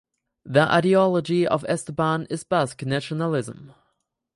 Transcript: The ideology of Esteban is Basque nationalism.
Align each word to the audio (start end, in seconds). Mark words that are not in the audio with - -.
The 0.43 0.61
ideology 0.61 1.45
of 1.47 1.63
Esteban 1.65 2.25
is 2.31 2.43
Basque 2.43 2.81
nationalism. 2.87 3.75